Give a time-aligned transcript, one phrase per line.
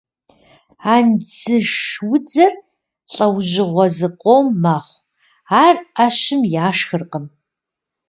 [0.95, 1.71] Андзыш
[2.13, 2.53] удзыр
[3.13, 5.01] лӏэужьыгъуэ зыкъом мэхъу,
[5.63, 7.25] ар ӏэщым яшхыркъым.